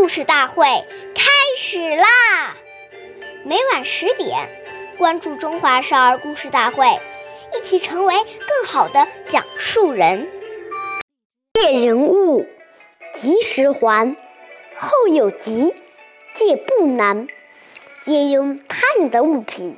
[0.00, 0.64] 故事大会
[1.14, 2.56] 开始啦！
[3.44, 4.48] 每晚十点，
[4.96, 6.86] 关注《中华少儿故事大会》，
[7.54, 10.30] 一起成为更好的讲述人。
[11.52, 12.46] 借人物，
[13.20, 14.16] 及时还；
[14.74, 15.74] 后有急，
[16.34, 17.28] 借不难。
[18.02, 19.76] 借用他人的物品，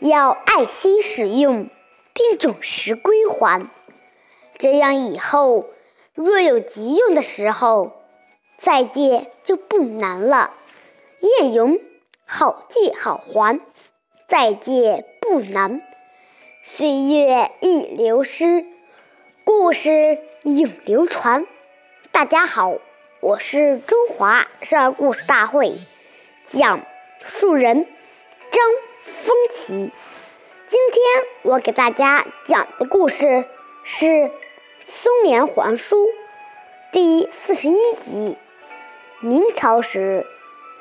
[0.00, 1.70] 要爱惜使用，
[2.12, 3.70] 并准时归还。
[4.58, 5.70] 这样以后
[6.12, 7.99] 若有急用的时候，
[8.60, 10.52] 再借就不难了。
[11.20, 11.80] 谚云
[12.26, 13.58] ：“好借好还，
[14.28, 15.80] 再借不难。”
[16.62, 18.66] 岁月易流失，
[19.44, 21.46] 故事永流传。
[22.12, 22.76] 大家好，
[23.20, 25.72] 我是中华少儿故事大会
[26.46, 26.84] 讲
[27.22, 27.86] 述人
[28.50, 28.62] 张
[29.24, 29.90] 风奇。
[30.68, 31.02] 今天
[31.42, 33.46] 我给大家讲的故事
[33.84, 34.06] 是
[34.86, 35.96] 《松年还书》
[36.92, 38.36] 第四十一集。
[39.22, 40.26] 明朝时，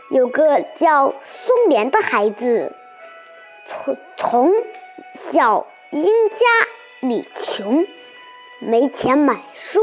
[0.10, 2.74] 有个叫松莲的孩子，
[3.66, 4.54] 从从
[5.14, 6.46] 小因家
[7.02, 7.86] 里穷，
[8.60, 9.82] 没钱买书，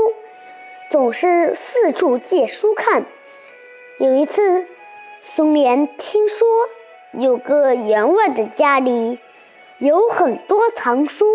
[0.91, 3.05] 总是四处借书看。
[3.99, 4.67] 有一次，
[5.21, 6.49] 松莲听说
[7.13, 9.19] 有个员外的家里
[9.77, 11.27] 有很多藏书，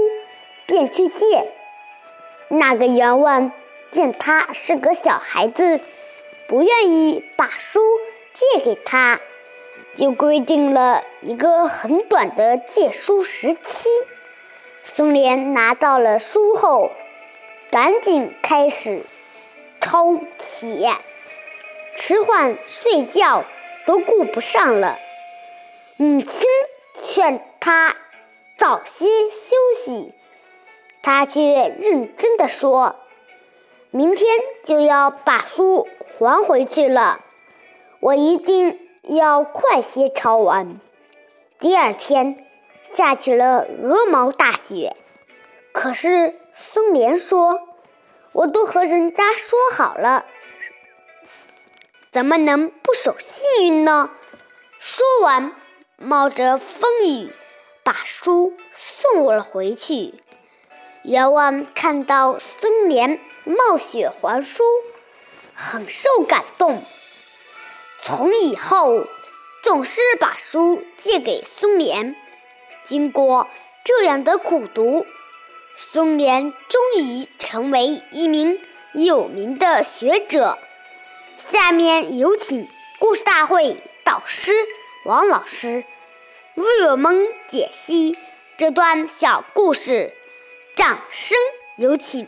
[0.65, 1.51] 便去借。
[2.47, 3.51] 那个员外
[3.91, 5.79] 见他是个小孩子。
[6.51, 7.79] 不愿意把书
[8.33, 9.21] 借给他，
[9.95, 13.87] 就规定了一个很短的借书时期。
[14.83, 16.91] 松莲拿到了书后，
[17.71, 19.03] 赶紧开始
[19.79, 20.89] 抄写，
[21.95, 23.45] 迟缓睡觉
[23.85, 24.99] 都顾不上了。
[25.95, 26.41] 母亲
[27.01, 27.95] 劝他
[28.57, 30.13] 早些休息，
[31.01, 32.97] 他却认真的说。
[33.93, 34.25] 明天
[34.63, 37.19] 就要把书还回去了，
[37.99, 40.79] 我一定要快些抄完。
[41.59, 42.47] 第二天
[42.93, 44.95] 下起了鹅毛大雪，
[45.73, 47.67] 可是松莲说
[48.31, 50.25] ：“我都和人家说好了，
[52.13, 54.09] 怎么能不守信用呢？”
[54.79, 55.53] 说完，
[55.97, 57.29] 冒着风雨
[57.83, 60.13] 把书送了回去。
[61.03, 63.19] 员外看到孙莲。
[63.43, 64.63] 冒雪还书，
[65.53, 66.83] 很受感动。
[68.01, 69.05] 从以后，
[69.63, 72.15] 总是把书借给松莲。
[72.83, 73.47] 经过
[73.83, 75.05] 这样的苦读，
[75.75, 78.59] 松莲终于成为一名
[78.93, 80.57] 有名的学者。
[81.35, 82.67] 下面有请
[82.99, 84.53] 故事大会导师
[85.05, 85.83] 王老师
[86.55, 88.17] 为我们解析
[88.57, 90.13] 这段小故事，
[90.75, 91.37] 掌声
[91.77, 92.27] 有请。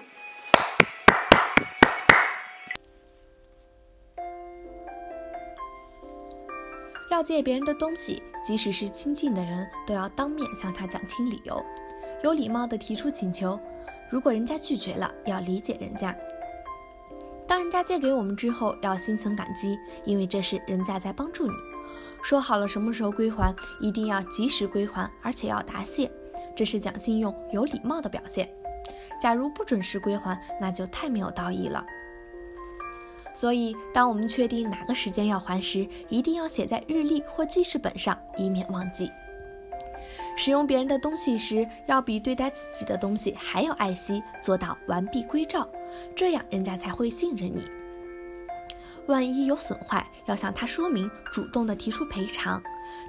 [7.14, 11.64] 要借别人的东西，即使是亲近的人，都要当面向他讲清理由，
[12.24, 13.60] 有礼貌地提出请求。
[14.10, 16.16] 如果人家拒绝了，要理解人家。
[17.48, 21.54] 当人家借给我们之后，要心存感激，因为这是人家在帮助你。
[22.24, 26.10] 说好了什么时候归还，一定要及时归还，而且要答谢，
[26.56, 28.50] 这是讲信用、有礼貌的表现。
[29.22, 31.86] 假如不准时归还，那就太没有道义了。
[33.36, 39.12] 所以，当我们确定哪个时间要还时，一定要写在日历或记事本上，以免忘记。
[40.36, 45.68] 使用别人的东西时，要比对待自己的东西还要爱惜，做到完璧归赵，
[46.16, 47.66] 这样人家才会信任你。
[49.08, 52.62] 万一有损坏，要向他说明，主动的提出赔偿。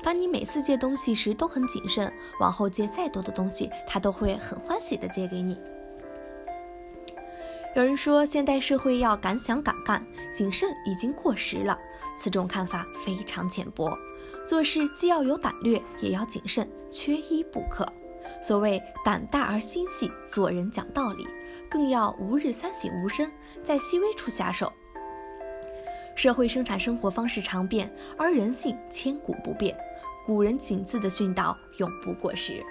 [0.03, 5.57] 当你每次借东西时都很谨慎，往后借再多的东西，他都会很欢喜的借给你。
[7.75, 11.77] 有人说，现代社会要敢想敢干，谨慎已经过时了。
[12.17, 13.99] 此种看法非常浅薄。
[14.47, 17.85] 做事既要有胆略，也要谨慎，缺一不可。
[18.41, 21.27] 所谓胆大而心细，做人讲道理，
[21.69, 23.31] 更要吾日三省吾身，
[23.65, 24.73] 在细微处下手。
[26.15, 29.77] 社会生产生活方式常变，而人性千古不变。
[30.25, 32.65] 古人谨字的训导永不过时。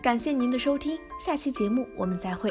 [0.00, 2.50] 感谢您的收听，下期节目我们再会。